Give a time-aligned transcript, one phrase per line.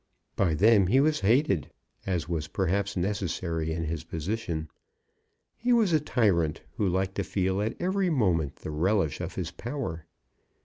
[0.35, 1.69] By them he was hated,
[2.07, 4.67] as was perhaps necessary in his position.
[5.55, 9.51] He was a tyrant, who liked to feel at every moment the relish of his
[9.51, 10.07] power.